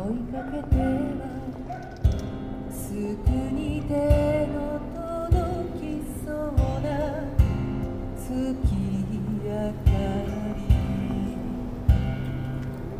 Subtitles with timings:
[0.00, 1.28] 追いかけては
[2.72, 2.96] すぐ
[3.52, 3.92] に手
[4.46, 5.82] の届き
[6.24, 6.34] そう
[6.80, 6.88] な
[8.16, 8.32] 月
[9.44, 9.92] 明か
[10.24, 10.32] り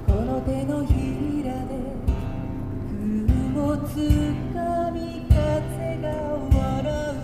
[0.06, 1.72] この手のひらで
[2.90, 3.88] 雲つ
[4.52, 4.58] か
[4.92, 6.06] み風が
[6.52, 7.16] 笑う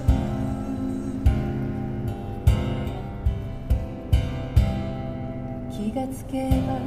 [5.70, 6.80] 気がつけば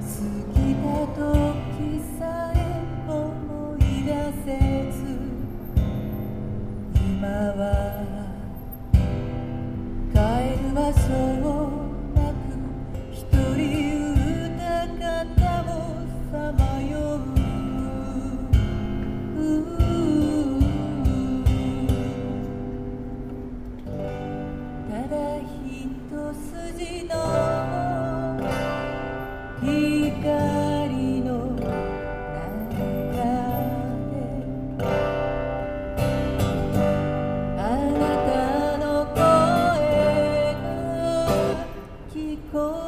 [0.00, 0.10] 過
[0.58, 1.35] ぎた時
[2.18, 2.56] さえ
[3.08, 4.12] 思い出
[4.44, 4.46] せ
[4.92, 4.96] ず
[6.94, 7.62] 今は
[10.12, 10.16] 帰
[10.62, 10.98] る場所
[11.48, 11.65] を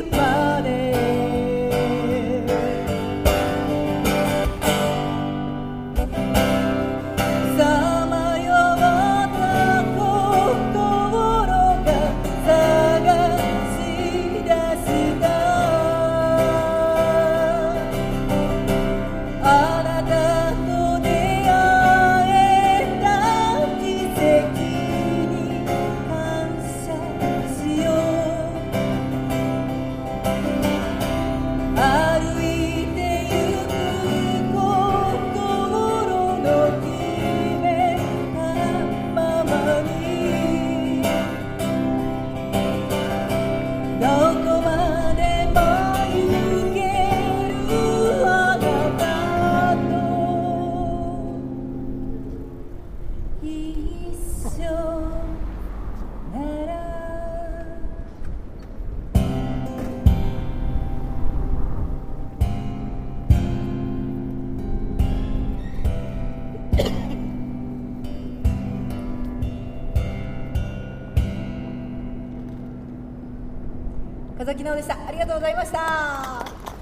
[74.38, 74.94] 風木直でした。
[75.06, 76.78] ありがとうございました。